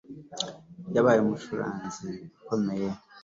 [0.95, 2.11] Yabaye umucuranzi
[2.41, 2.87] ukomeye